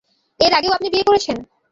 এর 0.39 0.51
আগেও 0.53 0.75
আপনি 0.75 0.87
বিয়ে 0.89 1.07
করেছেন? 1.07 1.37